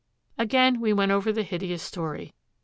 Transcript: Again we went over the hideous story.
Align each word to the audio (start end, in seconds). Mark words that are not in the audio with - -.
Again 0.39 0.79
we 0.81 0.93
went 0.93 1.11
over 1.11 1.31
the 1.31 1.43
hideous 1.43 1.83
story. 1.83 2.33